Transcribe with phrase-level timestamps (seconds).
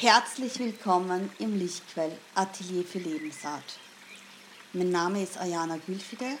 [0.00, 3.80] Herzlich willkommen im Lichtquell Atelier für Lebensart.
[4.72, 6.38] Mein Name ist Ayana Gülfide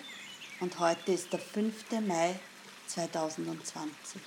[0.60, 1.74] und heute ist der 5.
[2.06, 2.38] Mai
[2.86, 4.22] 2020.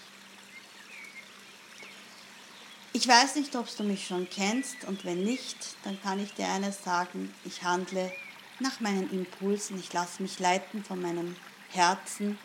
[2.92, 6.50] Ich weiß nicht, ob du mich schon kennst und wenn nicht, dann kann ich dir
[6.50, 8.12] eines sagen, ich handle
[8.60, 11.38] nach meinen Impulsen, ich lasse mich leiten von meinem
[11.70, 12.38] Herzen.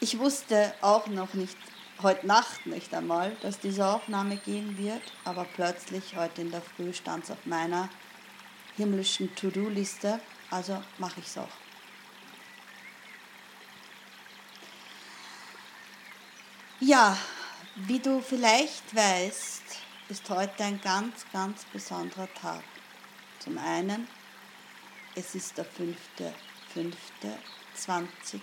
[0.00, 1.56] Ich wusste auch noch nicht,
[2.02, 6.92] heute Nacht nicht einmal, dass diese Aufnahme gehen wird, aber plötzlich heute in der Früh
[6.92, 7.88] stand es auf meiner
[8.76, 10.20] himmlischen To-Do-Liste,
[10.50, 11.48] also mache ich es auch.
[16.80, 17.16] Ja,
[17.76, 19.62] wie du vielleicht weißt,
[20.08, 22.62] ist heute ein ganz, ganz besonderer Tag.
[23.38, 24.08] Zum einen,
[25.14, 28.40] es ist der 5.5.2020.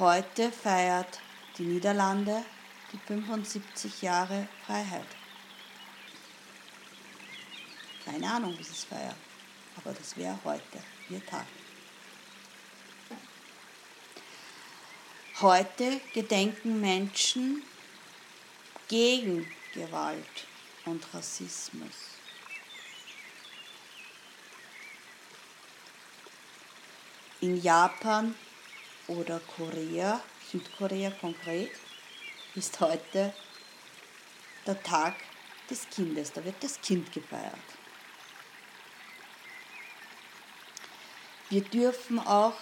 [0.00, 1.20] Heute feiert
[1.56, 2.44] die Niederlande
[2.90, 5.06] die 75 Jahre Freiheit.
[8.04, 9.14] Keine Ahnung, wie sie es feiern,
[9.76, 11.46] aber das wäre heute ihr Tag.
[15.40, 17.62] Heute gedenken Menschen
[18.88, 20.46] gegen Gewalt
[20.86, 21.94] und Rassismus.
[27.40, 28.34] In Japan
[29.08, 31.70] oder Korea, Südkorea konkret,
[32.54, 33.34] ist heute
[34.66, 35.14] der Tag
[35.68, 36.32] des Kindes.
[36.32, 37.54] Da wird das Kind gefeiert.
[41.50, 42.56] Wir dürfen auch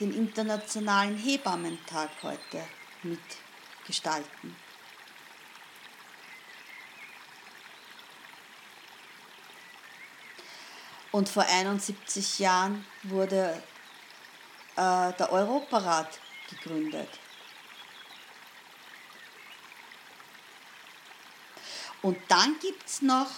[0.00, 2.64] den Internationalen Hebammentag heute
[3.02, 4.56] mitgestalten.
[11.12, 13.62] Und vor 71 Jahren wurde
[14.80, 16.18] äh, der Europarat
[16.48, 17.08] gegründet.
[22.00, 23.28] Und dann gibt es noch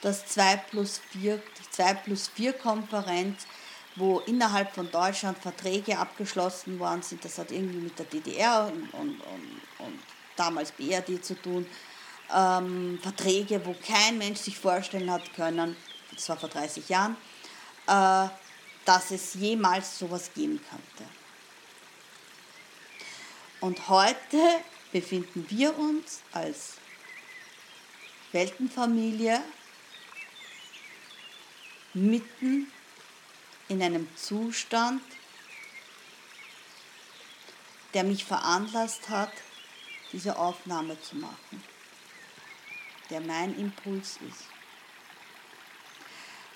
[0.00, 3.46] das 2 plus 4, die 2 plus 4 Konferenz,
[3.94, 7.24] wo innerhalb von Deutschland Verträge abgeschlossen worden sind.
[7.24, 9.98] Das hat irgendwie mit der DDR und, und, und, und
[10.34, 11.66] damals BRD zu tun.
[12.34, 15.76] Ähm, Verträge, wo kein Mensch sich vorstellen hat können,
[16.12, 17.16] das war vor 30 Jahren,
[17.86, 18.28] äh,
[18.84, 21.10] dass es jemals sowas geben könnte.
[23.60, 24.38] Und heute
[24.92, 26.74] befinden wir uns als
[28.32, 29.42] Weltenfamilie
[31.92, 32.72] mitten
[33.68, 35.02] in einem Zustand,
[37.92, 39.32] der mich veranlasst hat,
[40.12, 41.62] diese Aufnahme zu machen,
[43.10, 44.59] der mein Impuls ist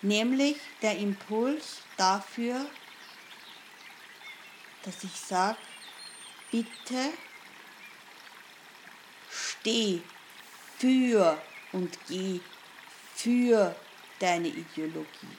[0.05, 2.67] nämlich der Impuls dafür,
[4.83, 5.59] dass ich sage,
[6.51, 7.13] bitte
[9.31, 10.03] steh
[10.79, 12.41] für und geh
[13.15, 13.75] für
[14.19, 15.39] deine Ideologie.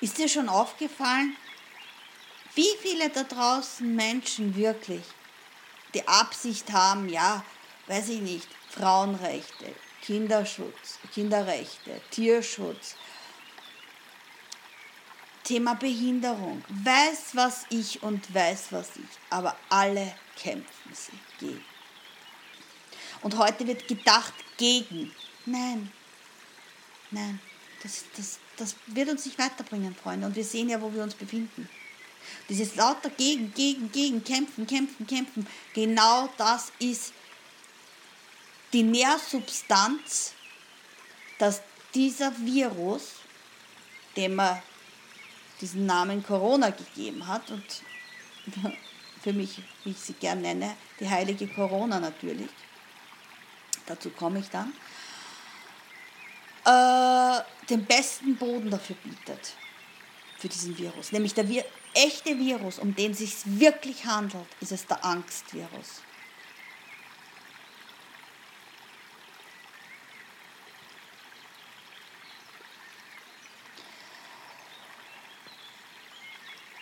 [0.00, 1.36] Ist dir schon aufgefallen,
[2.54, 5.04] wie viele da draußen Menschen wirklich
[5.92, 7.44] die Absicht haben, ja,
[7.86, 12.96] weiß ich nicht, Frauenrechte, Kinderschutz, Kinderrechte, Tierschutz,
[15.44, 21.64] Thema Behinderung, weiß was ich und weiß was ich, aber alle kämpfen sie gegen.
[23.22, 25.12] Und heute wird gedacht gegen.
[25.44, 25.90] Nein,
[27.10, 27.40] nein,
[27.82, 30.26] das, das, das wird uns nicht weiterbringen, Freunde.
[30.26, 31.68] Und wir sehen ja, wo wir uns befinden.
[32.48, 37.12] Dieses lauter gegen, gegen, gegen, kämpfen, kämpfen, kämpfen, genau das ist
[38.72, 40.34] die Nährsubstanz,
[41.38, 41.62] dass
[41.94, 43.14] dieser Virus,
[44.16, 44.62] dem er
[45.60, 47.64] diesen Namen Corona gegeben hat und
[49.22, 52.50] für mich, wie ich sie gern nenne, die heilige Corona natürlich,
[53.86, 54.72] dazu komme ich dann,
[56.64, 59.54] äh, den besten Boden dafür bietet,
[60.38, 61.12] für diesen Virus.
[61.12, 61.64] Nämlich der Wir
[61.94, 66.02] echte Virus, um den es sich wirklich handelt, ist es der Angstvirus.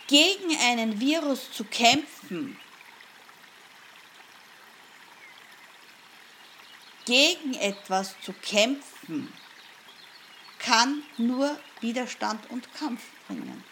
[0.09, 2.59] Gegen einen Virus zu kämpfen,
[7.05, 9.31] gegen etwas zu kämpfen,
[10.57, 13.63] kann nur Widerstand und Kampf bringen.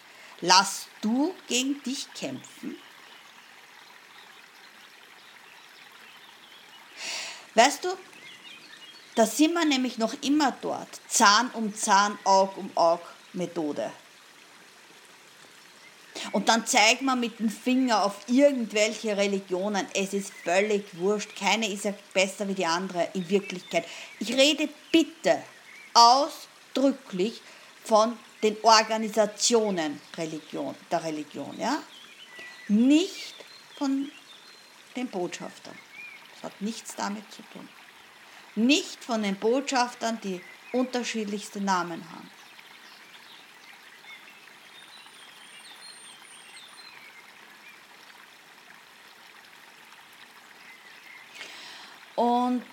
[0.42, 2.78] Lass du gegen dich kämpfen.
[7.56, 7.98] Weißt du,
[9.16, 11.02] da sind wir nämlich noch immer dort.
[11.08, 13.02] Zahn um Zahn, Aug um Aug
[13.34, 13.92] Methode.
[16.32, 19.86] Und dann zeigt man mit dem Finger auf irgendwelche Religionen.
[19.94, 21.36] Es ist völlig wurscht.
[21.36, 23.86] Keine ist ja besser wie die andere in Wirklichkeit.
[24.20, 25.42] Ich rede bitte
[25.94, 27.42] ausdrücklich
[27.84, 31.58] von den Organisationen Religion, der Religion.
[31.60, 31.82] Ja?
[32.68, 33.36] Nicht
[33.78, 34.12] von
[34.96, 35.78] den Botschaftern.
[36.36, 37.68] Das hat nichts damit zu tun.
[38.56, 40.42] Nicht von den Botschaftern, die
[40.74, 42.30] unterschiedlichste Namen haben.
[52.18, 52.66] Und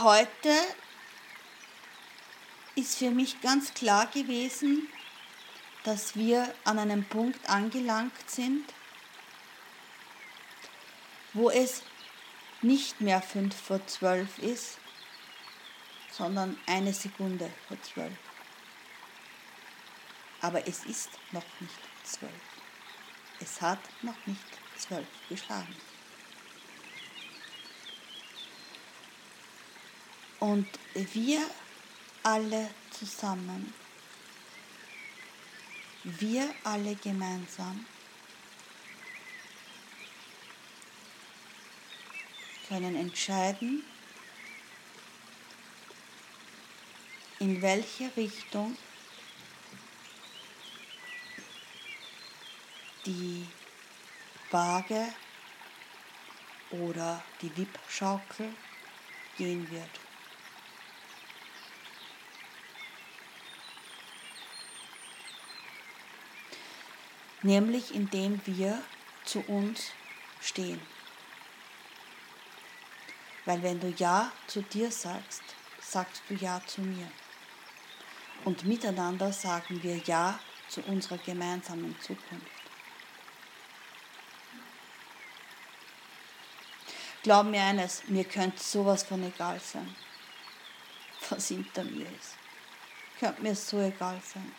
[0.00, 0.54] heute
[2.74, 4.86] ist für mich ganz klar gewesen,
[5.84, 8.66] dass wir an einem Punkt angelangt sind,
[11.32, 11.82] wo es
[12.60, 14.76] nicht mehr fünf vor zwölf ist,
[16.10, 18.18] sondern eine Sekunde vor zwölf.
[20.42, 22.30] Aber es ist noch nicht zwölf.
[23.40, 25.74] Es hat noch nicht zwölf geschlagen.
[30.40, 31.40] Und wir
[32.22, 33.74] alle zusammen,
[36.04, 37.84] wir alle gemeinsam
[42.68, 43.82] können entscheiden,
[47.40, 48.76] in welche Richtung
[53.06, 53.46] die
[54.50, 55.12] Waage
[56.70, 58.52] oder die Wippschaukel
[59.36, 59.90] gehen wird.
[67.42, 68.82] Nämlich indem wir
[69.24, 69.92] zu uns
[70.40, 70.80] stehen.
[73.44, 75.42] Weil wenn du Ja zu dir sagst,
[75.80, 77.10] sagst du Ja zu mir.
[78.44, 82.57] Und miteinander sagen wir Ja zu unserer gemeinsamen Zukunft.
[87.22, 89.94] Glaub mir eines, mir könnte sowas von egal sein,
[91.28, 92.36] was hinter mir ist.
[93.18, 94.52] Könnte mir so egal sein.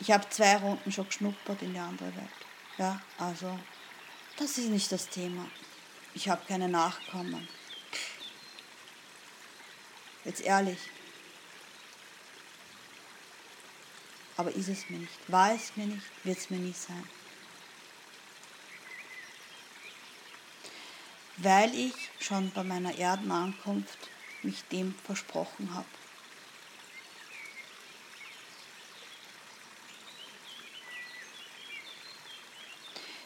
[0.00, 2.28] Ich habe zwei Runden schon geschnuppert in die andere Welt.
[2.76, 3.56] Ja, also,
[4.36, 5.48] das ist nicht das Thema.
[6.14, 7.48] Ich habe keine Nachkommen.
[10.24, 10.78] Jetzt ehrlich.
[14.36, 15.12] Aber ist es mir nicht.
[15.28, 17.08] War es mir nicht, wird es mir nie sein.
[21.42, 23.98] Weil ich schon bei meiner Erdenankunft
[24.42, 25.86] mich dem versprochen habe.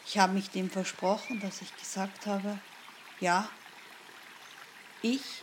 [0.06, 2.58] Ich habe mich dem versprochen, dass ich gesagt habe,
[3.20, 3.50] ja,
[5.02, 5.42] ich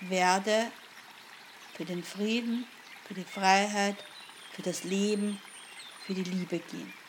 [0.00, 0.72] werde
[1.74, 2.66] für den Frieden,
[3.06, 3.96] für die Freiheit,
[4.52, 5.40] für das Leben,
[6.06, 6.99] für die Liebe gehen.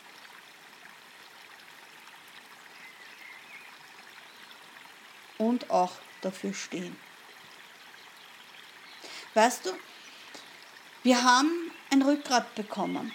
[5.48, 6.96] Und auch dafür stehen.
[9.34, 9.70] Weißt du,
[11.02, 13.12] wir haben ein Rückgrat bekommen.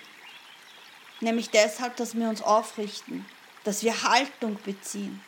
[1.20, 3.26] Nämlich deshalb, dass wir uns aufrichten,
[3.64, 5.22] dass wir Haltung beziehen,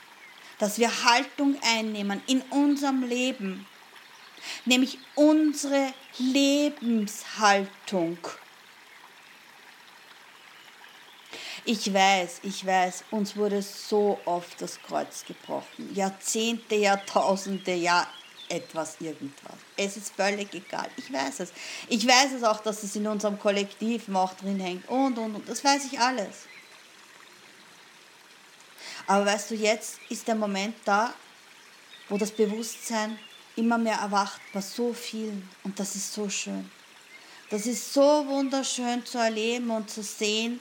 [0.59, 3.65] dass wir Haltung einnehmen in unserem Leben.
[4.65, 8.17] Nämlich unsere Lebenshaltung.
[11.71, 15.93] Ich weiß, ich weiß, uns wurde so oft das Kreuz gebrochen.
[15.93, 18.07] Jahrzehnte, Jahrtausende, ja
[18.47, 19.53] etwas, irgendwas.
[19.77, 20.89] Es ist völlig egal.
[20.97, 21.53] Ich weiß es.
[21.87, 25.47] Ich weiß es auch, dass es in unserem Kollektiv auch drin hängt und, und, und.
[25.47, 26.47] Das weiß ich alles.
[29.05, 31.13] Aber weißt du, jetzt ist der Moment da,
[32.07, 33.19] wo das Bewusstsein
[33.55, 35.47] immer mehr erwacht bei so vielen.
[35.63, 36.71] Und das ist so schön.
[37.51, 40.59] Das ist so wunderschön zu erleben und zu sehen,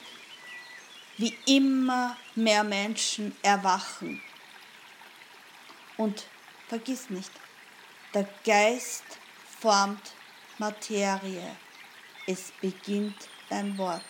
[1.19, 4.23] wie immer mehr Menschen erwachen.
[5.97, 6.25] Und
[6.69, 7.33] vergiss nicht,
[8.15, 9.05] der Geist
[9.61, 10.15] formt
[10.59, 11.57] Materie.
[12.27, 14.03] Es beginnt beim Wort.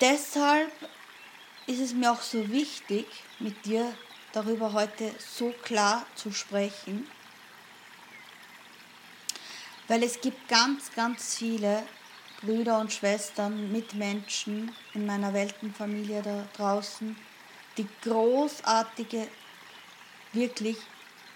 [0.00, 0.72] Deshalb
[1.66, 3.06] ist es mir auch so wichtig,
[3.38, 3.94] mit dir
[4.32, 7.06] darüber heute so klar zu sprechen,
[9.88, 11.82] weil es gibt ganz, ganz viele
[12.40, 17.16] Brüder und Schwestern, Mitmenschen in meiner Weltenfamilie da draußen,
[17.76, 19.28] die großartige,
[20.32, 20.76] wirklich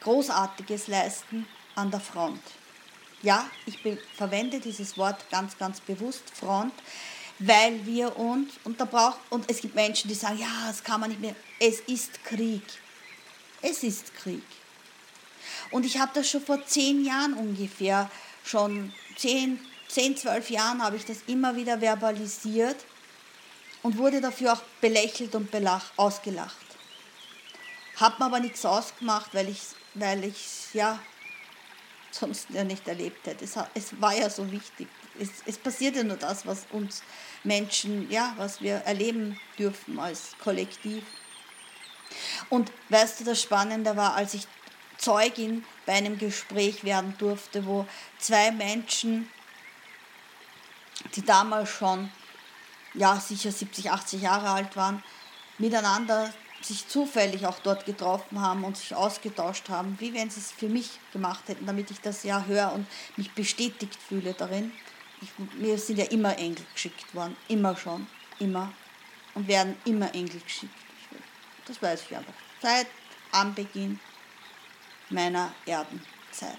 [0.01, 2.43] Großartiges leisten an der Front.
[3.23, 3.79] Ja, ich
[4.15, 6.75] verwende dieses Wort ganz, ganz bewusst, Front.
[7.39, 11.01] weil wir uns, und, da braucht, und es gibt Menschen, die sagen, ja, das kann
[11.01, 11.35] man nicht mehr.
[11.59, 12.63] Es ist Krieg.
[13.67, 14.45] Es ist Krieg.
[15.71, 18.11] Und ich habe das schon vor zehn Jahren ungefähr,
[18.45, 22.77] schon zehn, zehn, zwölf Jahren habe ich das immer wieder verbalisiert
[23.83, 26.57] und wurde dafür auch belächelt und belach, ausgelacht.
[27.97, 29.61] Hab mir aber nichts ausgemacht, weil ich
[29.95, 30.99] weil ich ja
[32.11, 33.45] sonst ja nicht erlebt hätte.
[33.45, 34.89] Es, es war ja so wichtig.
[35.19, 37.03] Es, es passiert ja nur das, was uns
[37.45, 41.05] Menschen, ja, was wir erleben dürfen als Kollektiv.
[42.51, 44.47] Und weißt du, das Spannende war, als ich
[44.99, 47.87] Zeugin bei einem Gespräch werden durfte, wo
[48.19, 49.29] zwei Menschen,
[51.15, 52.11] die damals schon,
[52.95, 55.03] ja, sicher 70, 80 Jahre alt waren,
[55.59, 60.51] miteinander sich zufällig auch dort getroffen haben und sich ausgetauscht haben, wie wenn sie es
[60.51, 64.73] für mich gemacht hätten, damit ich das ja höre und mich bestätigt fühle darin.
[65.21, 65.29] Ich,
[65.59, 68.07] mir sind ja immer Engel geschickt worden, immer schon,
[68.39, 68.73] immer.
[69.35, 70.84] Und werden immer Engel geschickt.
[71.67, 72.35] Das weiß ich einfach.
[72.61, 72.87] Seit
[73.33, 73.99] Anbeginn
[75.11, 76.59] meiner Erdenzeit.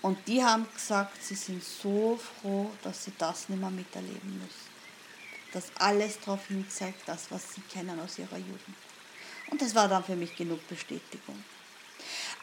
[0.00, 4.78] Und die haben gesagt, sie sind so froh, dass sie das nicht mehr miterleben müssen
[5.52, 8.76] dass alles darauf hinzeigt, das, was sie kennen aus ihrer Jugend.
[9.50, 11.42] Und das war dann für mich genug Bestätigung.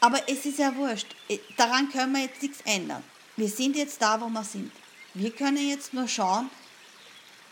[0.00, 1.14] Aber es ist ja wurscht.
[1.56, 3.02] Daran können wir jetzt nichts ändern.
[3.36, 4.72] Wir sind jetzt da, wo wir sind.
[5.14, 6.50] Wir können jetzt nur schauen,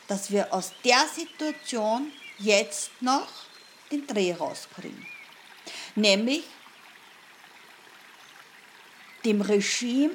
[0.08, 3.28] dass wir aus der Situation jetzt noch
[3.90, 5.06] den Dreh rauskriegen.
[5.94, 6.44] Nämlich
[9.24, 10.14] dem Regime,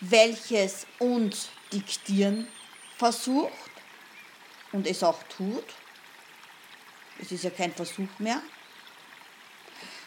[0.00, 2.48] welches uns diktieren
[2.96, 3.52] versucht
[4.72, 5.64] und es auch tut.
[7.20, 8.42] Es ist ja kein Versuch mehr.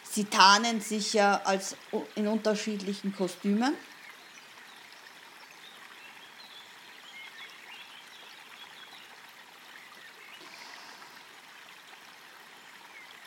[0.04, 1.74] Sie tarnen sich ja als
[2.14, 3.74] in unterschiedlichen Kostümen.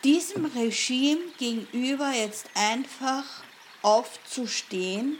[0.04, 3.24] Diesem Regime gegenüber jetzt einfach
[3.82, 5.18] aufzustehen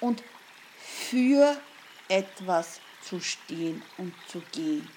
[0.00, 0.22] und
[0.78, 1.60] für
[2.08, 4.88] etwas zu stehen und zu gehen.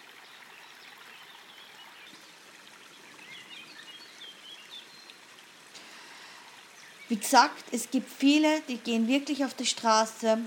[7.09, 10.39] Wie gesagt, es gibt viele, die gehen wirklich auf die Straße,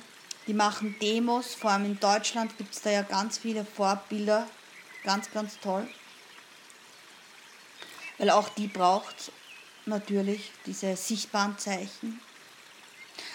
[0.46, 4.48] die machen Demos, vor allem in Deutschland gibt es da ja ganz viele Vorbilder,
[5.04, 5.88] ganz, ganz toll.
[8.18, 9.32] Weil auch die braucht
[9.84, 12.20] natürlich diese sichtbaren Zeichen.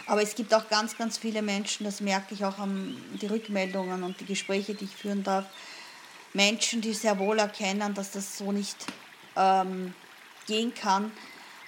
[0.06, 4.04] Aber es gibt auch ganz, ganz viele Menschen, das merke ich auch an die Rückmeldungen
[4.04, 5.46] und die Gespräche, die ich führen darf,
[6.34, 8.78] Menschen, die sehr wohl erkennen, dass das so nicht
[9.36, 9.94] ähm,
[10.48, 11.12] gehen kann,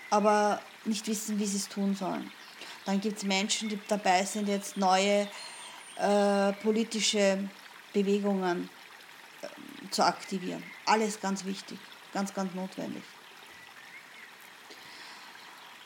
[0.10, 2.32] aber nicht wissen, wie sie es tun sollen.
[2.86, 5.27] Dann gibt es Menschen, die dabei sind, jetzt neue
[5.98, 7.50] äh, politische
[7.93, 8.70] Bewegungen
[9.41, 10.63] äh, zu aktivieren.
[10.86, 11.79] Alles ganz wichtig,
[12.13, 13.03] ganz, ganz notwendig.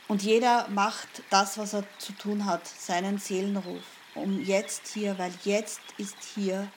[0.07, 3.83] Und jeder macht das, was er zu tun hat, seinen Seelenruf,
[4.15, 6.69] um jetzt hier, weil jetzt ist hier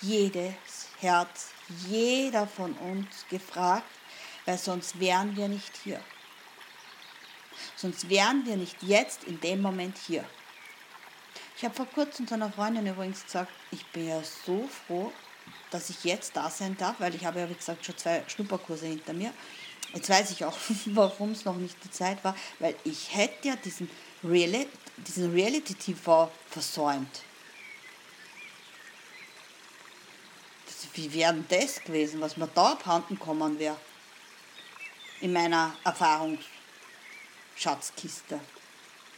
[0.00, 1.50] jedes Herz,
[1.88, 3.86] jeder von uns gefragt,
[4.44, 6.00] weil sonst wären wir nicht hier.
[7.76, 10.24] Sonst wären wir nicht jetzt in dem Moment hier.
[11.56, 15.12] Ich habe vor kurzem zu einer Freundin übrigens gesagt, ich bin ja so froh,
[15.70, 18.86] dass ich jetzt da sein darf, weil ich habe ja, wie gesagt, schon zwei Schnupperkurse
[18.86, 19.32] hinter mir.
[19.92, 23.56] Jetzt weiß ich auch, warum es noch nicht die Zeit war, weil ich hätte ja
[23.56, 23.90] diesen,
[24.22, 27.22] Reali diesen Reality-TV versäumt.
[30.66, 33.76] Das, wie wäre denn das gewesen, was mir da abhanden kommen wäre?
[35.20, 38.38] In meiner Erfahrungsschatzkiste.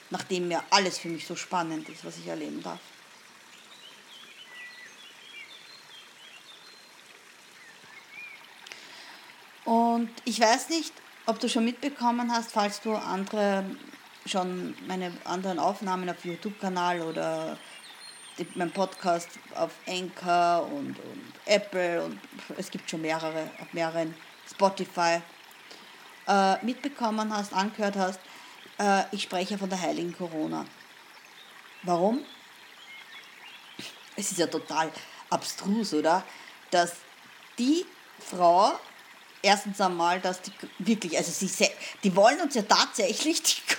[0.09, 2.81] Nachdem mir alles für mich so spannend ist, was ich erleben darf.
[9.67, 10.93] Und ich weiß nicht,
[11.27, 13.65] ob du schon mitbekommen hast, falls du andere
[14.25, 17.59] schon meine anderen Aufnahmen auf YouTube-Kanal oder
[18.55, 22.21] mein Podcast auf Anchor und, und Apple und
[22.57, 24.15] es gibt schon mehrere, auf mehreren
[24.49, 25.21] Spotify
[26.29, 28.21] äh, mitbekommen hast, angehört hast,
[28.79, 30.65] äh, ich spreche von der heiligen Corona.
[31.83, 32.25] Warum?
[34.15, 34.93] Es ist ja total
[35.29, 36.23] abstrus, oder?
[36.71, 36.95] Dass
[37.59, 37.85] die
[38.19, 38.79] Frau
[39.43, 41.69] erstens einmal, dass die wirklich, also sie,
[42.03, 43.77] die wollen uns ja tatsächlich die,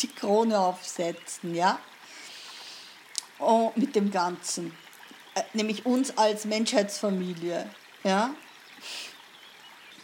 [0.00, 1.78] die Krone aufsetzen, ja,
[3.38, 4.76] und mit dem Ganzen,
[5.34, 7.68] äh, nämlich uns als Menschheitsfamilie,
[8.04, 8.34] ja.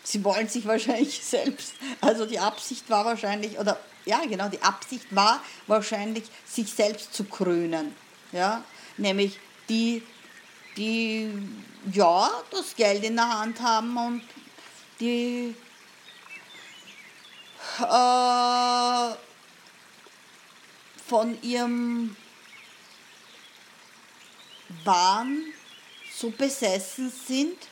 [0.03, 5.07] sie wollen sich wahrscheinlich selbst, also die Absicht war wahrscheinlich, oder ja genau, die Absicht
[5.15, 7.95] war wahrscheinlich, sich selbst zu krönen.
[8.33, 8.63] Ja?
[8.97, 10.03] Nämlich die,
[10.77, 11.31] die
[11.93, 14.23] ja das Geld in der Hand haben und
[15.01, 15.55] die
[17.81, 19.15] äh,
[21.07, 22.17] von ihrem
[24.85, 25.53] Wahn
[26.13, 27.69] so besessen sind,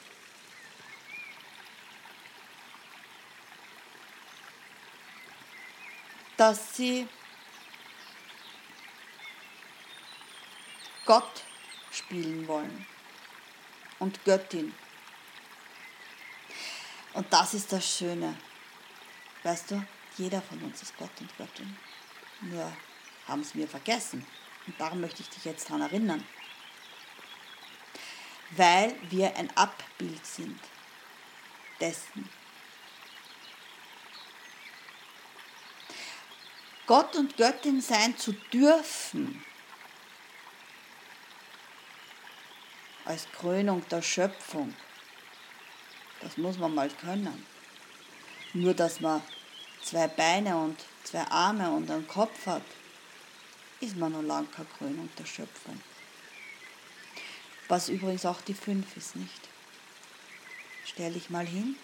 [6.36, 7.06] dass sie
[11.04, 11.44] Gott
[11.90, 12.86] spielen wollen
[13.98, 14.74] und Göttin.
[17.14, 18.36] Und das ist das Schöne.
[19.42, 19.84] Weißt du,
[20.16, 21.76] jeder von uns ist Gott und Göttin.
[22.40, 22.72] Nur
[23.26, 24.26] haben es mir vergessen.
[24.66, 26.24] Und darum möchte ich dich jetzt daran erinnern.
[28.50, 30.60] Weil wir ein Abbild sind
[31.80, 32.28] dessen.
[36.86, 39.44] Gott und Göttin sein zu dürfen,
[43.04, 44.74] als Krönung der Schöpfung,
[46.22, 47.46] das muss man mal können.
[48.54, 49.22] Nur dass man
[49.82, 52.62] zwei Beine und zwei Arme und einen Kopf hat,
[53.80, 55.80] ist man noch lange keine Krönung der Schöpfung.
[57.68, 59.48] Was übrigens auch die fünf ist, nicht?
[60.84, 61.76] Stell dich mal hin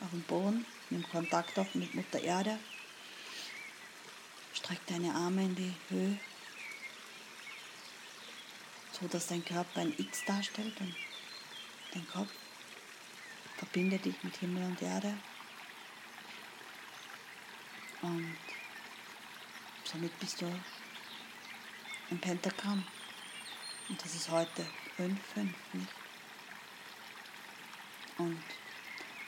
[0.00, 2.58] auf den Boden, nimm Kontakt auf mit Mutter Erde,
[4.52, 6.18] streck deine Arme in die Höhe,
[9.00, 10.94] so dass dein Körper ein X darstellt und
[11.94, 12.30] dein Kopf.
[13.58, 15.12] Verbinde dich mit Himmel und Erde.
[18.00, 18.36] Und
[19.84, 20.46] somit bist du
[22.10, 22.84] ein Pentagramm.
[23.88, 24.64] Und das ist heute
[24.96, 25.88] 5, 5, nicht?
[28.18, 28.42] Und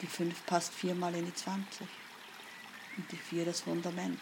[0.00, 1.86] die 5 passt viermal in die 20.
[2.96, 4.20] Und die 4 das Fundament.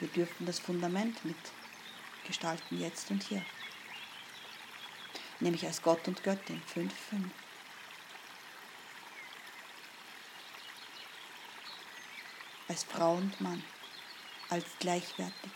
[0.00, 3.44] Wir dürfen das Fundament mitgestalten, jetzt und hier.
[5.40, 7.30] Nämlich als Gott und Göttin, 5, 5.
[12.68, 13.62] Als Frau und Mann,
[14.48, 15.50] als gleichwertig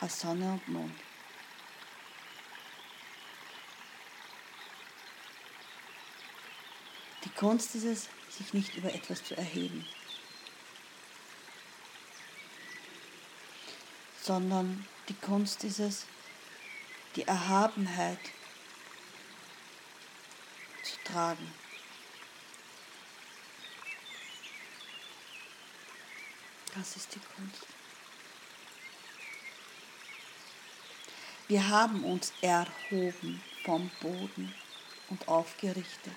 [0.00, 0.94] als Sonne und Mond.
[7.24, 9.86] Die Kunst ist es, sich nicht über etwas zu erheben,
[14.22, 16.06] sondern die Kunst ist es,
[17.16, 18.20] die Erhabenheit
[20.82, 21.52] zu tragen.
[26.74, 27.66] Das ist die Kunst.
[31.48, 34.54] Wir haben uns erhoben vom Boden
[35.08, 36.14] und aufgerichtet.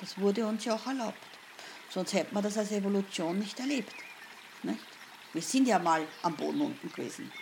[0.00, 1.18] Das wurde uns ja auch erlaubt.
[1.88, 3.94] Sonst hätten wir das als Evolution nicht erlebt.
[4.64, 4.80] Nicht?
[5.32, 7.32] Wir sind ja mal am Boden unten gewesen.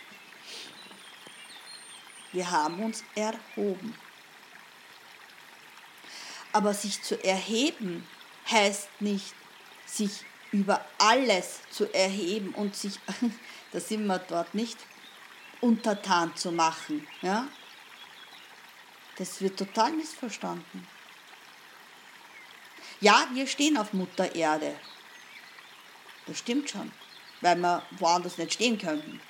[2.33, 3.95] Wir haben uns erhoben.
[6.53, 8.07] Aber sich zu erheben
[8.51, 9.35] heißt nicht,
[9.87, 12.99] sich über alles zu erheben und sich,
[13.73, 14.79] da sind wir dort nicht,
[15.61, 17.07] untertan zu machen.
[17.23, 17.49] Ja?
[19.17, 20.87] Das wird total missverstanden.
[23.01, 24.77] Ja, wir stehen auf Mutter Erde.
[26.27, 26.93] Das stimmt schon,
[27.41, 29.21] weil wir woanders nicht stehen könnten.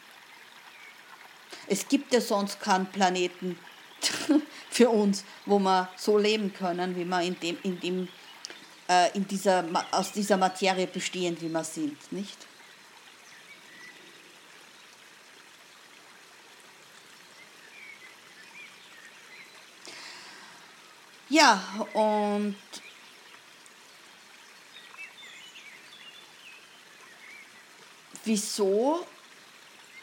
[1.67, 3.59] Es gibt ja sonst keinen Planeten
[4.71, 8.09] für uns, wo wir so leben können, wie wir in dem, in dem,
[9.14, 12.37] in dieser, aus dieser Materie bestehen, wie wir sind, nicht?
[21.29, 21.64] Ja,
[21.95, 22.57] und
[28.25, 29.07] wieso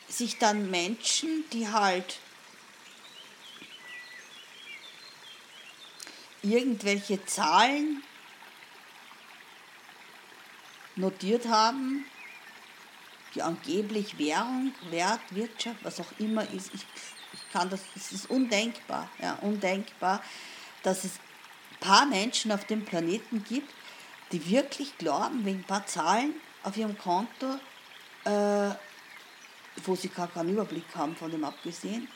[0.07, 2.17] sich dann Menschen, die halt
[6.41, 8.01] irgendwelche Zahlen
[10.99, 12.05] notiert haben,
[13.35, 16.85] die angeblich Währung, Wert, Wirtschaft, was auch immer ist, ich,
[17.33, 20.21] ich kann das, es ist undenkbar, ja, undenkbar,
[20.83, 21.13] dass es
[21.71, 23.71] ein paar Menschen auf dem Planeten gibt,
[24.31, 26.33] die wirklich glauben, wegen ein paar Zahlen
[26.63, 27.59] auf ihrem Konto,
[28.25, 28.71] äh,
[29.85, 32.07] wo sie gar keinen Überblick haben von dem abgesehen.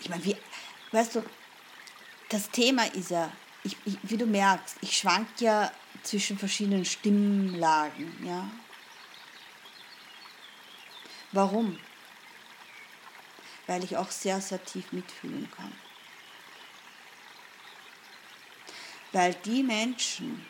[0.00, 0.36] Ich meine, wie,
[0.92, 1.22] weißt du,
[2.28, 3.30] das Thema ist ja,
[3.66, 8.48] ich, ich, wie du merkst, ich schwank ja zwischen verschiedenen Stimmlagen, ja.
[11.32, 11.78] Warum?
[13.66, 15.72] Weil ich auch sehr, sehr tief mitfühlen kann.
[19.12, 20.46] Weil die Menschen,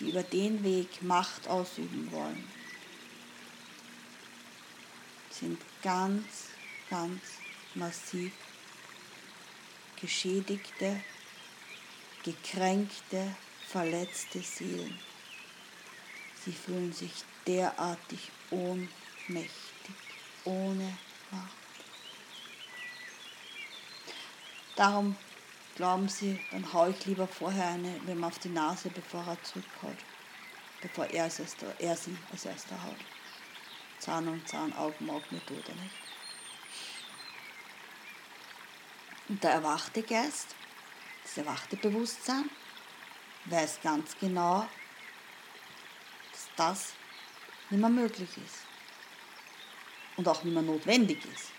[0.00, 2.48] die über den Weg Macht ausüben wollen,
[5.30, 6.48] sind ganz,
[6.90, 7.20] ganz
[7.74, 8.32] massiv
[10.00, 11.00] geschädigte,
[12.22, 13.34] gekränkte,
[13.66, 14.98] verletzte Seelen.
[16.44, 17.12] Sie fühlen sich
[17.46, 19.96] derartig ohnmächtig,
[20.44, 20.96] ohne
[21.30, 21.52] Macht.
[24.76, 25.16] Darum
[25.74, 29.42] glauben sie, dann haue ich lieber vorher eine, wenn man auf die Nase, bevor er
[29.42, 29.96] zurückhaut.
[30.80, 32.96] Bevor er, als erster, er sie als erster haut.
[33.98, 36.07] Zahn um Zahn, Augen, Augenmethode, nicht?
[39.28, 40.54] Und der erwachte Geist,
[41.22, 42.48] das erwachte Bewusstsein,
[43.46, 44.66] weiß ganz genau,
[46.32, 46.92] dass das
[47.70, 48.58] nicht mehr möglich ist
[50.16, 51.52] und auch nicht mehr notwendig ist.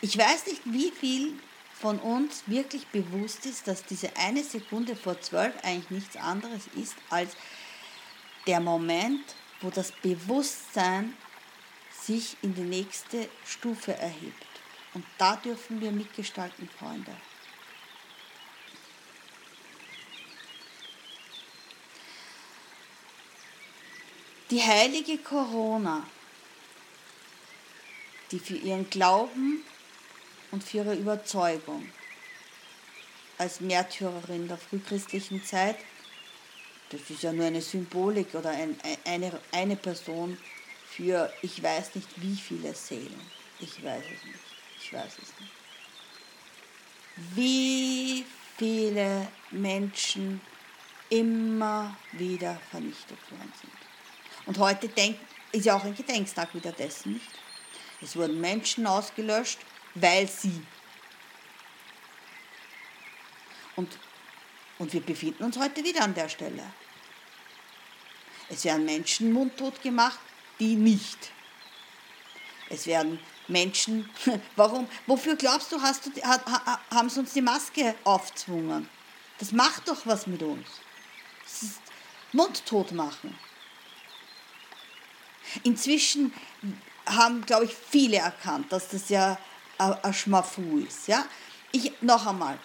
[0.00, 1.38] Ich weiß nicht, wie viel
[1.72, 6.94] von uns wirklich bewusst ist, dass diese eine Sekunde vor zwölf eigentlich nichts anderes ist
[7.10, 7.36] als
[8.46, 9.24] der Moment,
[9.60, 11.16] wo das Bewusstsein
[11.90, 14.53] sich in die nächste Stufe erhebt.
[14.94, 17.14] Und da dürfen wir mitgestalten, Freunde.
[24.50, 26.06] Die heilige Corona,
[28.30, 29.64] die für ihren Glauben
[30.52, 31.90] und für ihre Überzeugung
[33.38, 35.76] als Märtyrerin der frühchristlichen Zeit,
[36.90, 40.38] das ist ja nur eine Symbolik oder ein, eine, eine Person
[40.88, 43.20] für ich weiß nicht wie viele Seelen.
[43.58, 44.53] Ich weiß es nicht.
[44.84, 45.52] Ich weiß es nicht.
[47.34, 48.26] Wie
[48.58, 50.42] viele Menschen
[51.08, 53.72] immer wieder vernichtet worden sind.
[54.46, 55.18] Und heute denk,
[55.52, 57.30] ist ja auch ein Gedenkstag wieder dessen, nicht?
[58.02, 59.58] Es wurden Menschen ausgelöscht,
[59.94, 60.62] weil sie.
[63.76, 63.98] Und,
[64.78, 66.62] und wir befinden uns heute wieder an der Stelle.
[68.50, 70.18] Es werden Menschen mundtot gemacht,
[70.60, 71.30] die nicht.
[72.68, 74.08] Es werden Menschen,
[74.56, 76.10] warum, wofür glaubst du, hast du,
[76.90, 78.88] haben sie uns die Maske aufzwungen?
[79.38, 80.66] Das macht doch was mit uns.
[81.44, 81.80] Das ist
[82.32, 83.36] mundtot machen.
[85.62, 86.32] Inzwischen
[87.06, 89.38] haben, glaube ich, viele erkannt, dass das ja
[89.78, 91.08] ein Schmafu ist.
[91.08, 91.26] Ja?
[91.72, 92.58] Ich, noch einmal,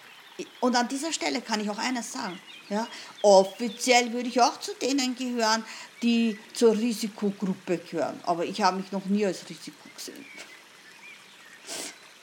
[0.60, 2.40] und an dieser Stelle kann ich auch eines sagen.
[2.70, 2.86] Ja?
[3.22, 5.64] Offiziell würde ich auch zu denen gehören,
[6.02, 8.18] die zur Risikogruppe gehören.
[8.24, 10.24] Aber ich habe mich noch nie als Risiko gesehen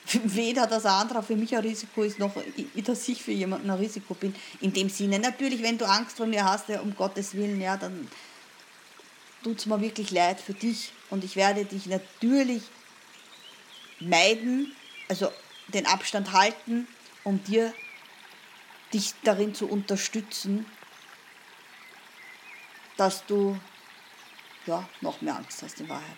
[0.23, 2.33] weder das andere für mich ein Risiko ist, noch
[2.75, 4.33] dass ich für jemanden ein Risiko bin.
[4.61, 7.77] In dem Sinne, natürlich, wenn du Angst vor mir hast, ja, um Gottes Willen, ja,
[7.77, 8.07] dann
[9.43, 12.63] tut es mir wirklich leid für dich und ich werde dich natürlich
[13.99, 14.73] meiden,
[15.09, 15.31] also
[15.67, 16.87] den Abstand halten,
[17.23, 17.73] um dir
[18.93, 20.65] dich darin zu unterstützen,
[22.95, 23.59] dass du
[24.65, 26.17] ja, noch mehr Angst hast in Wahrheit.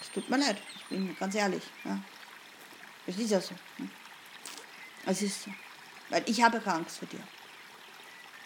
[0.00, 1.62] Es tut mir leid, ich bin ganz ehrlich.
[1.84, 2.00] Ja.
[3.06, 3.54] Es ist ja so.
[3.76, 3.90] Hm?
[5.06, 5.50] Es ist so.
[6.08, 7.22] Weil ich habe keine Angst vor dir,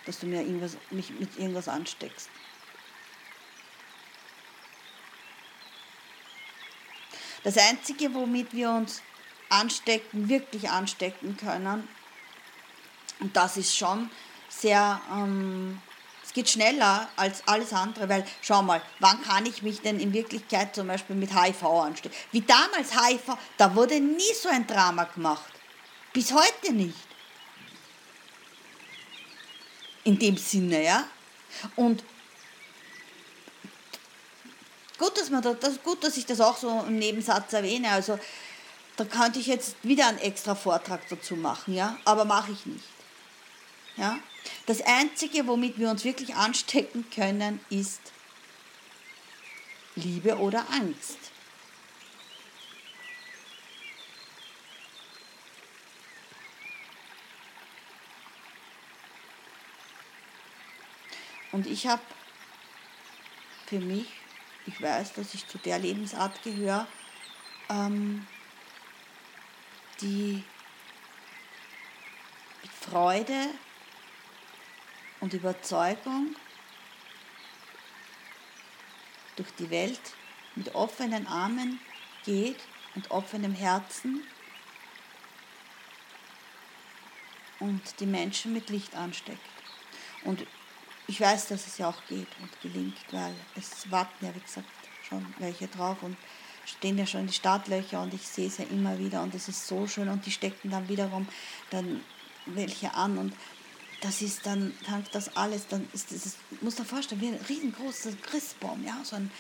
[0.07, 2.29] dass du mir irgendwas, mich mit irgendwas ansteckst.
[7.43, 9.03] Das Einzige, womit wir uns
[9.51, 11.87] anstecken, wirklich anstecken können,
[13.21, 14.11] und das ist schon
[14.49, 15.81] sehr ähm,
[16.35, 20.75] geht schneller als alles andere, weil schau mal, wann kann ich mich denn in Wirklichkeit
[20.75, 22.15] zum Beispiel mit HIV anstecken?
[22.33, 25.53] Wie damals HIV, da wurde nie so ein Drama gemacht.
[26.13, 26.99] Bis heute nicht.
[30.03, 31.05] In dem Sinne, ja.
[31.77, 32.05] Und
[34.99, 37.91] gut, dass, man da, das, gut, dass ich das auch so im Nebensatz erwähne.
[37.91, 38.19] Also
[38.97, 42.85] da könnte ich jetzt wieder einen extra Vortrag dazu machen, ja, aber mache ich nicht.
[43.97, 44.19] Ja?
[44.67, 48.13] Das Einzige, womit wir uns wirklich anstecken können, ist
[49.95, 51.19] Liebe oder Angst.
[61.53, 62.03] Und ich habe
[63.67, 64.09] für mich,
[64.67, 66.89] ich weiß, dass ich zu der Lebensart gehöre,
[67.69, 68.27] ähm,
[70.01, 70.43] die
[72.81, 73.51] Freude
[75.25, 76.37] und Überzeugung
[79.37, 80.01] durch die Welt
[80.55, 81.81] mit offenen Armen
[82.27, 82.59] geht
[82.95, 84.23] und offenem Herzen
[87.59, 89.41] und die Menschen mit Licht ansteckt.
[90.25, 90.47] Und
[91.07, 94.69] ich weiß, dass es ja auch geht und gelingt, weil es warten ja, wie gesagt,
[95.09, 96.19] schon welche drauf und
[96.67, 99.67] stehen ja schon die Startlöcher und ich sehe es ja immer wieder und es ist
[99.67, 101.27] so schön und die stecken dann wiederum
[101.71, 102.05] dann
[102.45, 103.33] welche an und
[104.05, 104.75] das ist dann,
[105.13, 109.31] das alles, dann ist das, muss dir vorstellen, wie ein riesengroßer Christbaum, ja, so ein,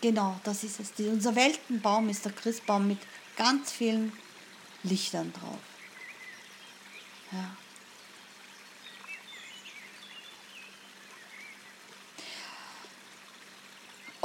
[0.00, 0.92] genau, das ist es.
[0.94, 2.98] Die, unser Weltenbaum ist der Christbaum mit
[3.36, 4.12] ganz vielen
[4.82, 5.60] Lichtern drauf.
[7.30, 7.56] Ja.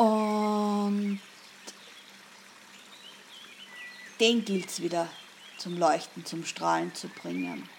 [0.04, 1.20] Und
[4.20, 5.08] den gilt es wieder
[5.60, 7.70] zum Leuchten, zum Strahlen zu bringen.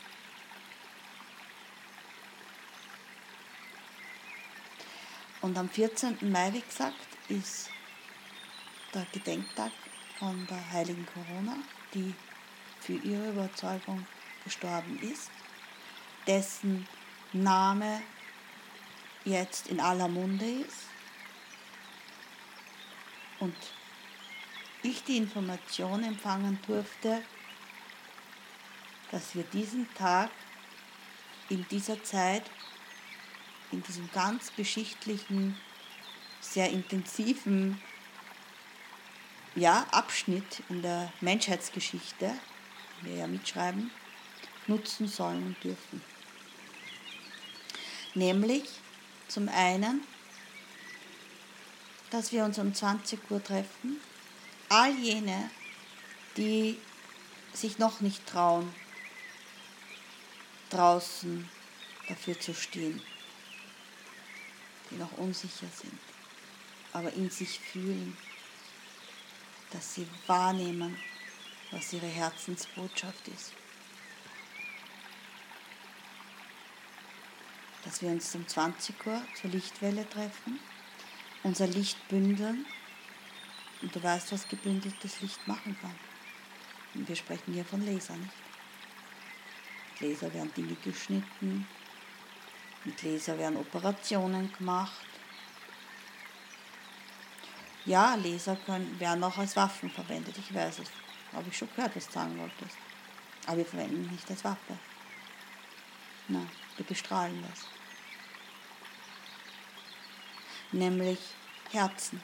[5.40, 6.18] Und am 14.
[6.30, 6.96] Mai, wie gesagt,
[7.28, 7.70] ist
[8.92, 9.70] der Gedenktag
[10.18, 11.56] von der heiligen Corona,
[11.94, 12.14] die
[12.80, 14.06] für ihre Überzeugung
[14.44, 15.30] gestorben ist,
[16.26, 16.88] dessen
[17.32, 18.02] Name
[19.24, 20.86] jetzt in aller Munde ist
[23.38, 23.54] und
[24.82, 27.22] ich die Information empfangen durfte,
[29.10, 30.30] dass wir diesen Tag
[31.48, 32.44] in dieser Zeit,
[33.72, 35.56] in diesem ganz geschichtlichen,
[36.40, 37.80] sehr intensiven
[39.54, 42.32] ja, Abschnitt in der Menschheitsgeschichte,
[43.02, 43.90] wir ja mitschreiben,
[44.66, 46.02] nutzen sollen und dürfen.
[48.14, 48.64] Nämlich
[49.26, 50.02] zum einen,
[52.10, 54.00] dass wir uns um 20 Uhr treffen,
[54.68, 55.50] all jene,
[56.36, 56.78] die
[57.52, 58.72] sich noch nicht trauen,
[60.70, 61.48] draußen
[62.08, 63.02] dafür zu stehen,
[64.90, 65.98] die noch unsicher sind,
[66.92, 68.16] aber in sich fühlen,
[69.70, 70.96] dass sie wahrnehmen,
[71.70, 73.52] was ihre Herzensbotschaft ist.
[77.84, 80.58] Dass wir uns um 20 Uhr zur Lichtwelle treffen,
[81.42, 82.66] unser Licht bündeln
[83.82, 85.94] und du weißt, was gebündeltes Licht machen kann.
[86.94, 88.32] Und wir sprechen hier von Laser, nicht?
[90.00, 91.66] Laser werden Dinge geschnitten,
[92.84, 95.06] mit Laser werden Operationen gemacht.
[97.84, 100.90] Ja, Laser können, werden auch als Waffen verwendet, ich weiß es.
[101.32, 102.76] Habe ich schon gehört, was du sagen wolltest.
[103.46, 104.78] Aber wir verwenden nicht als Waffe.
[106.28, 107.66] Nein, wir bestrahlen das.
[110.72, 111.18] Nämlich
[111.70, 112.20] Herzen.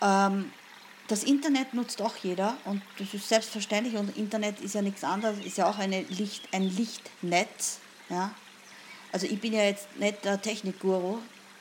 [0.00, 0.52] Ähm,
[1.12, 5.44] das Internet nutzt auch jeder und das ist selbstverständlich und Internet ist ja nichts anderes,
[5.44, 7.80] ist ja auch eine Licht, ein Lichtnetz.
[8.08, 8.34] Ja?
[9.12, 11.18] Also ich bin ja jetzt nicht der Technikguru,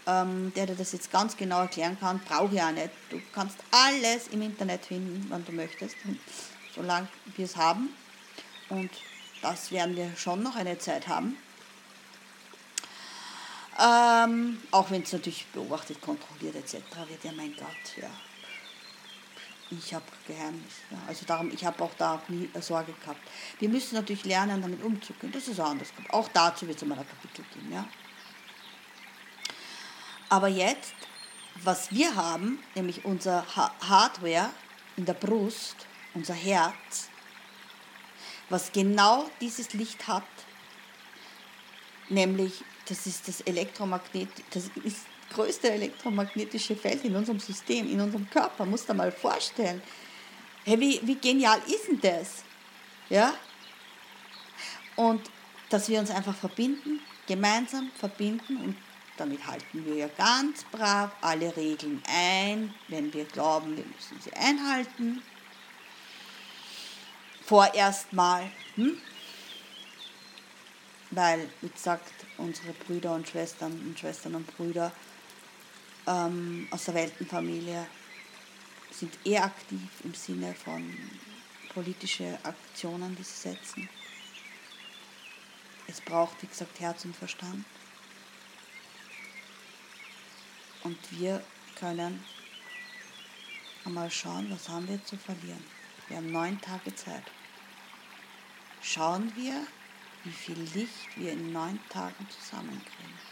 [0.07, 2.91] ähm, der dir das jetzt ganz genau erklären kann, brauche ich auch nicht.
[3.09, 5.97] Du kannst alles im Internet finden, wann du möchtest,
[6.73, 7.89] solange wir es haben.
[8.69, 8.89] Und
[9.41, 11.35] das werden wir schon noch eine Zeit haben.
[13.77, 16.75] Ähm, auch wenn es natürlich beobachtet, kontrolliert etc.
[17.09, 18.09] wird, ja mein Gott, ja.
[19.71, 20.73] Ich habe Geheimnis.
[20.89, 20.97] Ja.
[21.07, 23.21] Also darum, ich habe auch da nie Sorge gehabt.
[23.59, 25.31] Wir müssen natürlich lernen, damit umzugehen.
[25.31, 25.89] Das ist auch anders.
[26.09, 27.71] Auch dazu wird es mal ein Kapitel geben.
[27.71, 27.87] Ja.
[30.29, 30.93] Aber jetzt,
[31.63, 34.49] was wir haben, nämlich unser Hardware
[34.97, 37.09] in der Brust, unser Herz,
[38.49, 40.23] was genau dieses Licht hat,
[42.09, 48.29] nämlich das ist das Elektromagnet, das ist größte elektromagnetische Feld in unserem System, in unserem
[48.29, 49.81] Körper, musst du mal vorstellen.
[50.63, 52.43] Hey, wie, wie genial ist denn das?
[53.09, 53.33] Ja?
[54.95, 55.21] Und
[55.69, 58.75] dass wir uns einfach verbinden, gemeinsam verbinden und
[59.17, 64.33] damit halten wir ja ganz brav alle Regeln ein, wenn wir glauben, wir müssen sie
[64.33, 65.21] einhalten.
[67.45, 68.49] Vorerst mal.
[68.75, 68.99] Hm?
[71.11, 74.91] Weil, wie gesagt, unsere Brüder und Schwestern und Schwestern und Brüder
[76.07, 77.87] ähm, aus der Weltenfamilie
[78.91, 80.95] sind eher aktiv im Sinne von
[81.73, 83.89] politische Aktionen, die sie setzen.
[85.87, 87.65] Es braucht, wie gesagt, Herz und Verstand.
[90.83, 91.43] Und wir
[91.75, 92.23] können
[93.85, 95.63] einmal schauen, was haben wir zu verlieren.
[96.07, 97.23] Wir haben neun Tage Zeit.
[98.81, 99.65] Schauen wir,
[100.23, 103.30] wie viel Licht wir in neun Tagen zusammenkriegen.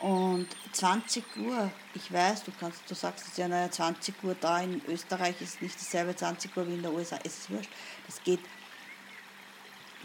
[0.00, 4.60] Und 20 Uhr, ich weiß, du kannst, du sagst es ja, naja, 20 Uhr da
[4.60, 7.70] in Österreich ist nicht dasselbe 20 Uhr wie in der USA, es ist wurscht.
[8.06, 8.40] Das geht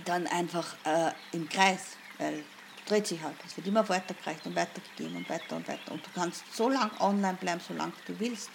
[0.05, 2.43] dann einfach äh, im Kreis, weil
[2.85, 3.35] dreht sich halt.
[3.45, 5.91] Es wird immer weitergereicht und weitergegeben und weiter und weiter.
[5.91, 8.49] Und du kannst so lange online bleiben, solange du willst.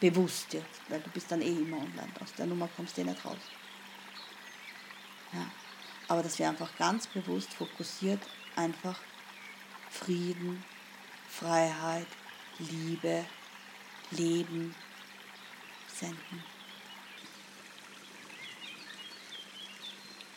[0.00, 2.08] Bewusst jetzt, weil du bist dann eh immer online.
[2.20, 3.36] Aus der Nummer kommst du eh nicht raus.
[5.32, 5.46] Ja.
[6.08, 8.20] Aber dass wir einfach ganz bewusst fokussiert
[8.56, 8.98] einfach
[9.98, 10.64] Frieden,
[11.28, 12.06] Freiheit,
[12.58, 13.24] Liebe,
[14.10, 14.74] Leben
[15.88, 16.54] senden.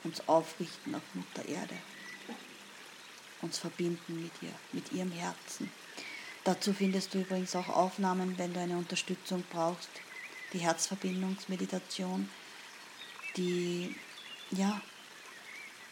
[0.08, 1.76] uns aufrichten auf Mutter Erde,
[3.42, 5.70] uns verbinden mit ihr, mit ihrem Herzen.
[6.44, 9.90] Dazu findest du übrigens auch Aufnahmen, wenn du eine Unterstützung brauchst,
[10.54, 12.30] die Herzverbindungsmeditation,
[13.36, 13.94] die
[14.52, 14.82] ja,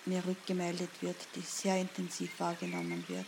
[0.05, 3.25] mir rückgemeldet wird, die sehr intensiv wahrgenommen wird.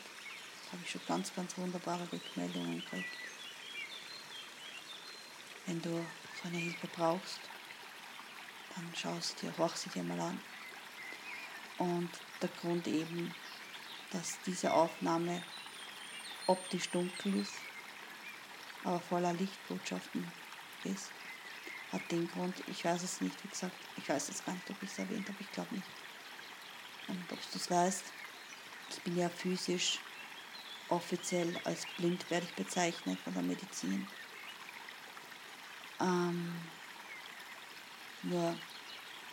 [0.72, 3.18] Habe ich schon ganz, ganz wunderbare Rückmeldungen gekriegt.
[5.66, 6.06] Wenn du
[6.42, 7.40] so eine Hilfe brauchst,
[8.76, 10.40] dann schaust dir, horch sie dir mal an.
[11.78, 12.10] Und
[12.42, 13.34] der Grund eben,
[14.12, 15.44] dass diese Aufnahme
[16.48, 17.54] optisch dunkel ist,
[18.84, 20.32] aber voller Lichtbotschaften
[20.84, 21.12] ist,
[21.92, 24.82] hat den Grund, ich weiß es nicht, wie gesagt, ich weiß es gar nicht, ob
[24.82, 25.88] ich es erwähnt habe, ich glaube nicht.
[27.08, 28.04] Und ob du es weißt,
[28.90, 30.00] ich bin ja physisch
[30.90, 34.08] offiziell als blind werde ich bezeichnet von der Medizin.
[36.00, 36.54] Ähm,
[38.24, 38.56] nur,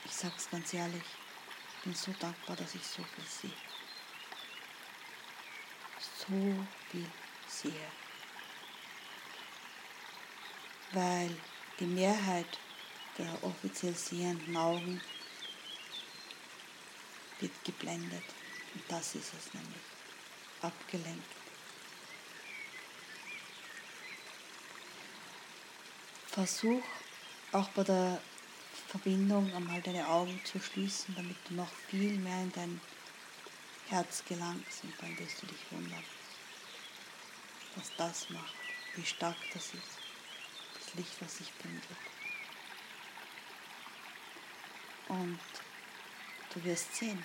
[0.04, 3.56] ich sage es ganz ehrlich, ich bin so dankbar, dass ich so viel sehe.
[5.98, 7.10] So viel
[7.46, 7.88] sehe.
[10.92, 11.36] Weil
[11.80, 12.58] die Mehrheit
[13.18, 15.00] der offiziell sehenden Augen
[17.40, 18.24] wird geblendet.
[18.74, 19.82] Und das ist es nämlich.
[20.62, 21.43] Abgelenkt.
[26.34, 26.82] Versuch
[27.52, 28.20] auch bei der
[28.88, 32.80] Verbindung einmal deine Augen zu schließen, damit du noch viel mehr in dein
[33.86, 36.02] Herz gelangst und dann wirst du dich wundern,
[37.76, 38.52] was das macht,
[38.96, 39.98] wie stark das ist,
[40.76, 41.84] das Licht, was sich bündelt.
[45.06, 45.38] Und
[46.52, 47.24] du wirst sehen,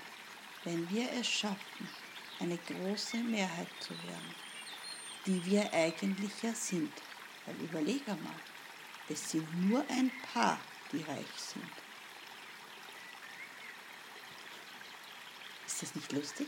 [0.65, 1.89] wenn wir es schaffen,
[2.39, 4.35] eine große Mehrheit zu werden,
[5.25, 6.93] die wir eigentlich ja sind,
[7.47, 8.39] weil überleg einmal,
[9.09, 10.59] es sind nur ein paar,
[10.91, 11.69] die reich sind.
[15.65, 16.47] Ist das nicht lustig?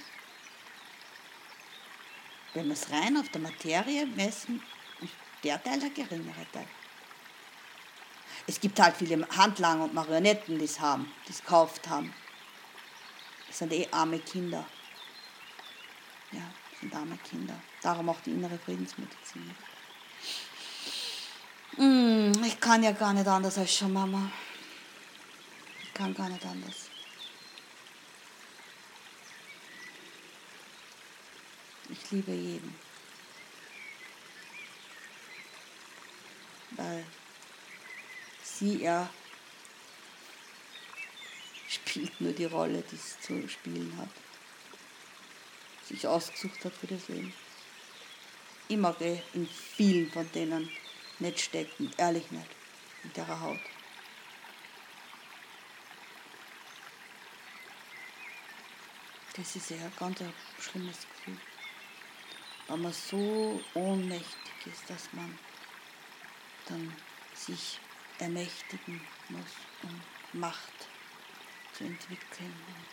[2.53, 4.61] Wenn wir es rein auf der Materie messen,
[4.99, 6.67] ist der Teil der geringere Teil.
[8.47, 12.13] Es gibt halt viele Handlanger und Marionetten, die es haben, die es gekauft haben.
[13.47, 14.65] Das sind eh arme Kinder.
[16.31, 17.59] Ja, das sind arme Kinder.
[17.81, 19.55] Darum auch die innere Friedensmedizin.
[21.77, 24.29] Mm, ich kann ja gar nicht anders als schon Mama.
[25.83, 26.89] Ich kann gar nicht anders.
[31.89, 32.75] Ich liebe jeden.
[36.71, 37.05] Weil
[38.43, 39.09] sie ja
[41.67, 44.09] spielt nur die Rolle, die es zu spielen hat.
[45.87, 47.33] Sich ausgesucht hat für das Leben.
[48.69, 50.69] Mag eh in vielen von denen
[51.21, 52.49] nicht stecken, ehrlich nicht,
[53.03, 53.59] in der Haut.
[59.35, 60.19] Das ist ja ein ganz
[60.59, 61.39] schlimmes Gefühl.
[62.67, 65.37] Wenn man so ohnmächtig ist, dass man
[66.67, 66.93] dann
[67.33, 67.79] sich
[68.19, 70.01] ermächtigen muss, um
[70.39, 70.87] Macht
[71.73, 72.85] zu entwickeln und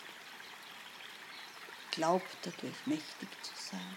[1.91, 3.97] glaubt dadurch mächtig zu sein.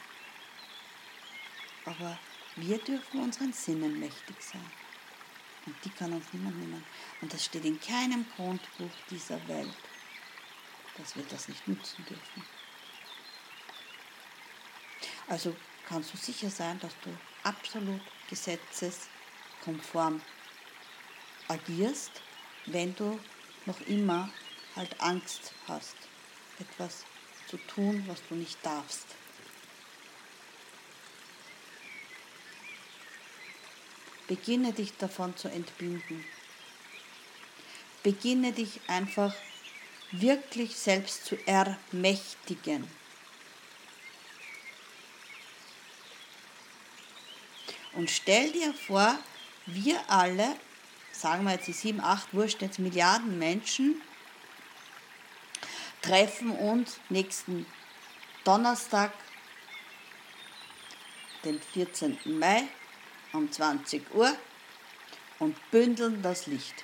[1.86, 2.17] Aber
[2.56, 4.72] wir dürfen unseren Sinnen mächtig sein.
[5.66, 6.84] Und die kann uns niemand nehmen.
[7.22, 9.74] Und das steht in keinem Grundbuch dieser Welt,
[10.98, 12.44] dass wir das nicht nutzen dürfen.
[15.28, 15.56] Also
[15.88, 20.22] kannst du sicher sein, dass du absolut gesetzeskonform
[21.48, 22.12] agierst,
[22.66, 23.20] wenn du
[23.66, 24.30] noch immer
[24.76, 25.96] halt Angst hast,
[26.60, 27.06] etwas
[27.48, 29.08] zu tun, was du nicht darfst.
[34.32, 36.24] Beginne dich davon zu entbinden.
[38.02, 39.36] Beginne dich einfach
[40.13, 42.89] wirklich selbst zu ermächtigen.
[47.91, 49.20] Und stell dir vor,
[49.66, 50.55] wir alle,
[51.12, 54.01] sagen wir jetzt die 7, 8, wurscht jetzt Milliarden Menschen,
[56.01, 57.66] treffen uns nächsten
[58.45, 59.12] Donnerstag,
[61.43, 62.18] den 14.
[62.39, 62.70] Mai,
[63.34, 64.36] um 20 Uhr
[65.39, 66.84] und bündeln das Licht.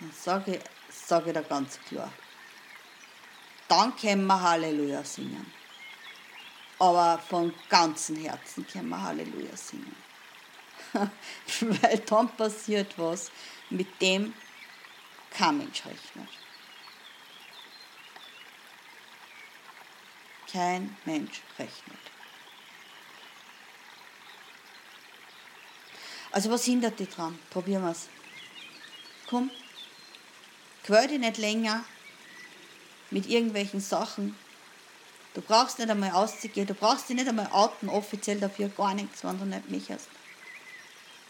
[0.00, 0.62] Dann sage ich,
[0.94, 2.12] sage ich da ganz klar.
[3.68, 5.52] Dann können wir Halleluja singen.
[6.78, 9.96] Aber von ganzem Herzen können wir Halleluja singen.
[11.60, 13.30] Weil dann passiert was,
[13.68, 14.32] mit dem
[15.30, 16.28] kein Mensch rechnet.
[20.50, 21.98] Kein Mensch rechnet.
[26.38, 27.36] Also was hindert dich dran?
[27.50, 28.06] Probieren wir es.
[29.28, 29.50] Komm,
[30.84, 31.84] quäl dich nicht länger
[33.10, 34.36] mit irgendwelchen Sachen.
[35.34, 39.24] Du brauchst nicht einmal auszugehen, du brauchst dich nicht einmal outen, offiziell dafür gar nichts,
[39.24, 40.06] wenn du nicht mich hast.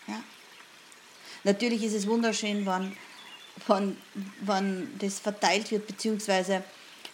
[0.09, 0.23] Ja?
[1.43, 2.95] Natürlich ist es wunderschön, wenn,
[3.67, 3.97] wenn,
[4.43, 6.63] wenn das verteilt wird, beziehungsweise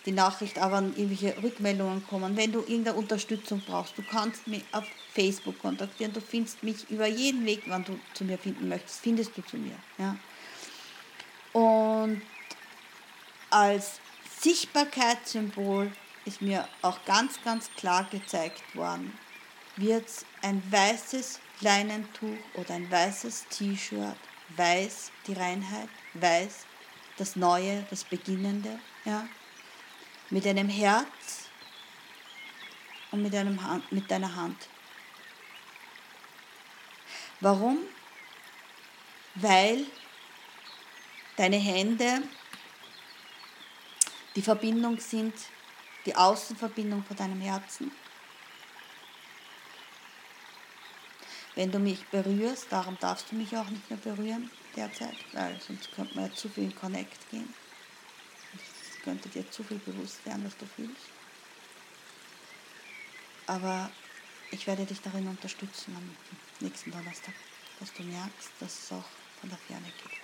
[0.07, 2.37] die Nachricht, aber irgendwelche Rückmeldungen kommen.
[2.37, 4.85] Wenn du irgendeine Unterstützung brauchst, du kannst mich auf
[5.15, 9.37] Facebook kontaktieren, du findest mich über jeden Weg, wann du zu mir finden möchtest, findest
[9.37, 9.77] du zu mir.
[9.99, 10.17] Ja?
[11.53, 12.21] Und
[13.51, 14.01] als
[14.41, 15.91] Sichtbarkeitssymbol
[16.25, 19.17] ist mir auch ganz, ganz klar gezeigt worden,
[19.77, 20.07] wird
[20.43, 24.17] ein weißes Leinentuch oder ein weißes T-Shirt,
[24.57, 26.67] weiß die Reinheit, weiß
[27.17, 29.27] das Neue, das Beginnende, ja,
[30.35, 31.49] mit einem Herz
[33.13, 34.57] und mit, einem Hand, mit deiner Hand.
[37.39, 37.79] Warum?
[39.37, 39.87] Weil
[41.37, 42.25] deine Hände
[44.35, 45.35] die Verbindung sind,
[46.05, 47.93] die Außenverbindung von deinem Herzen.
[51.55, 55.95] Wenn du mich berührst, darum darfst du mich auch nicht mehr berühren derzeit, weil sonst
[55.95, 57.55] könnte man ja zu viel in Connect gehen.
[59.05, 61.11] Könnte dir zu viel bewusst werden, was du fühlst.
[63.47, 63.91] Aber
[64.51, 66.17] ich werde dich darin unterstützen am
[66.61, 67.35] nächsten Donnerstag,
[67.81, 69.05] dass du merkst, dass es auch
[69.41, 70.19] von der Ferne geht.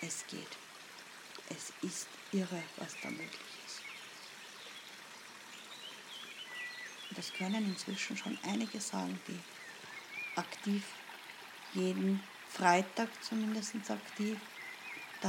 [0.00, 0.56] Es geht.
[1.50, 3.30] Es ist irre, was da möglich
[3.66, 3.82] ist.
[7.10, 9.38] Und das können inzwischen schon einige sagen, die
[10.36, 10.82] aktiv
[11.74, 14.38] jeden Freitag zumindest aktiv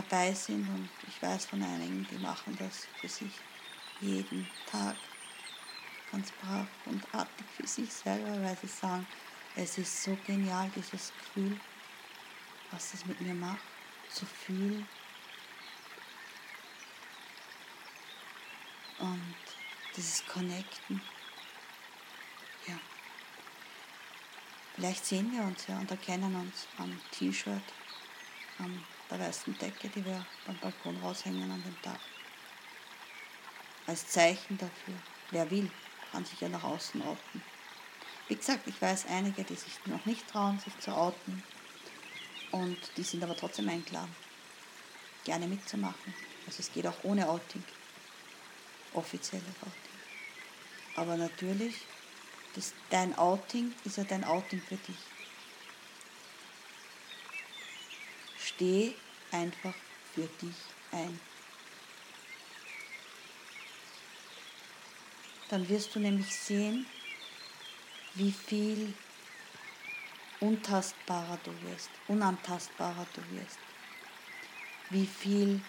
[0.02, 0.68] dabei sind.
[0.68, 3.34] Und ich weiß von einigen, die machen das für sich
[4.00, 4.96] jeden Tag
[6.12, 9.06] ganz brav und artig für sich selber, weil sie sagen,
[9.56, 11.60] es ist so genial, dieses Gefühl,
[12.72, 13.64] was es mit mir macht,
[14.10, 14.88] zu fühlen,
[19.00, 19.36] und
[19.96, 21.02] dieses Connecten.
[22.68, 22.80] Ja.
[24.76, 27.62] Vielleicht sehen wir uns ja und erkennen uns am T-Shirt,
[28.60, 32.00] an der weißen Decke, die wir beim Balkon raushängen an dem Tag.
[33.86, 34.96] Als Zeichen dafür.
[35.32, 35.72] Wer will,
[36.12, 37.42] kann sich ja nach außen outen.
[38.28, 41.44] Wie gesagt, ich weiß einige, die sich noch nicht trauen, sich zu outen.
[42.52, 44.14] Und die sind aber trotzdem eingeladen,
[45.24, 46.14] gerne mitzumachen.
[46.46, 47.64] Also es geht auch ohne Outing
[48.98, 49.98] offizielle Outing.
[50.96, 51.76] Aber natürlich,
[52.56, 54.98] das, dein Outing ist ja dein Outing für dich.
[58.58, 58.96] Steh
[59.32, 59.76] einfach
[60.16, 60.56] für dich
[60.92, 61.20] ein.
[65.50, 66.88] Dann wirst du nämlich sehen,
[68.16, 68.96] wie viel
[70.40, 73.60] untastbarer du wirst, unantastbarer du wirst,
[74.90, 75.62] wie viel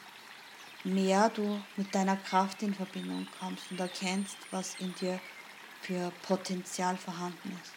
[0.83, 5.21] mehr du mit deiner Kraft in Verbindung kommst und erkennst, was in dir
[5.83, 7.75] für Potenzial vorhanden ist.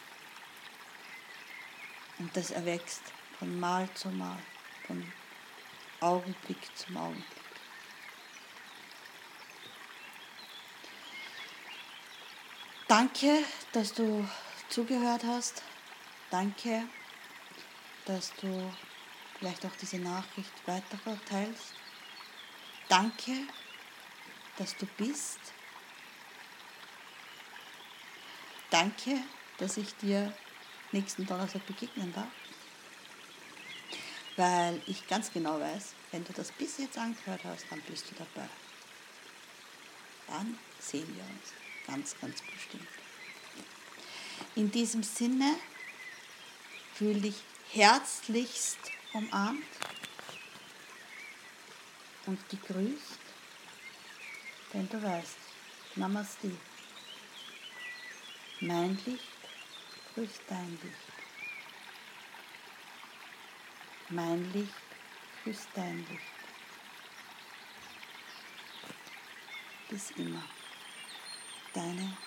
[2.17, 3.01] Und das erwächst
[3.37, 4.39] von Mal zu Mal,
[4.91, 5.11] von
[6.01, 7.25] Augenblick zum Augenblick.
[12.87, 14.27] Danke, dass du
[14.67, 15.63] zugehört hast.
[16.29, 16.83] Danke,
[18.05, 18.73] dass du
[19.39, 21.73] vielleicht auch diese Nachricht weiterverteilst.
[22.89, 23.31] Danke,
[24.57, 25.39] dass du bist.
[28.69, 29.19] Danke,
[29.57, 30.33] dass ich dir
[30.91, 32.40] nächsten Donnerstag begegnen darf.
[34.37, 38.15] Weil ich ganz genau weiß, wenn du das bis jetzt angehört hast, dann bist du
[38.15, 38.49] dabei.
[40.27, 41.53] Dann sehen wir uns
[41.85, 42.87] ganz, ganz bestimmt.
[44.55, 45.55] In diesem Sinne
[46.93, 47.35] fühle dich
[47.71, 48.79] herzlichst
[49.13, 49.63] umarmt
[52.25, 53.19] und gegrüßt,
[54.73, 55.37] denn du weißt,
[55.95, 56.51] Namaste.
[58.61, 59.23] Mein Licht
[60.13, 61.20] grüßt dein Licht.
[64.13, 64.73] Mein Licht
[65.41, 66.21] grüßt dein Licht.
[69.89, 70.43] Bis immer.
[71.73, 72.17] Deine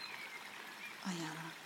[1.04, 1.63] Ayana.